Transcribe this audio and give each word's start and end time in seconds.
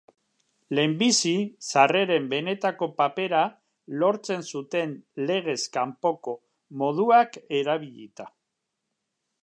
Lehenbizi, 0.77 1.33
sarreren 1.67 2.25
benetako 2.31 2.87
papera 3.01 3.43
lortzen 4.03 4.41
zuten 4.55 4.97
legez 5.33 5.59
kanpoko 5.77 6.37
moduak 6.85 7.39
erabilita. 7.61 8.29